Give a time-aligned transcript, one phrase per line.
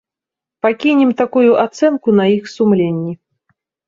[0.65, 3.13] Пакінем такую ацэнку на іх сумленні.